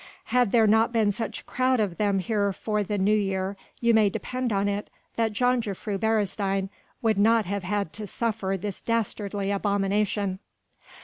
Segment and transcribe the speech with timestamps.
[0.33, 3.93] Had there not been such a crowd of them here for the New Year you
[3.93, 6.69] may depend on it that Jongejuffrouw Beresteyn
[7.03, 10.39] would not have had to suffer this dastardly abomination."